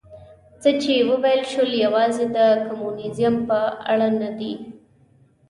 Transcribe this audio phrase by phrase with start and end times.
[0.61, 3.59] څه چې وویل شول یوازې د کمونیزم په
[3.91, 4.53] اړه نه دي.